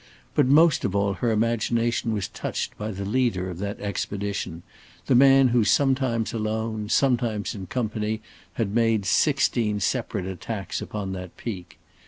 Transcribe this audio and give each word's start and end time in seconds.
But 0.33 0.47
most 0.47 0.83
of 0.83 0.95
all 0.95 1.13
her 1.13 1.29
imagination 1.31 2.11
was 2.11 2.27
touched 2.27 2.75
by 2.75 2.89
the 2.89 3.05
leader 3.05 3.51
of 3.51 3.59
that 3.59 3.79
expedition, 3.79 4.63
the 5.05 5.13
man 5.13 5.49
who 5.49 5.63
sometimes 5.63 6.33
alone, 6.33 6.89
sometimes 6.89 7.53
in 7.53 7.67
company, 7.67 8.19
had 8.53 8.73
made 8.73 9.05
sixteen 9.05 9.79
separate 9.79 10.25
attacks 10.25 10.81
upon 10.81 11.11
that 11.11 11.37
peak. 11.37 11.77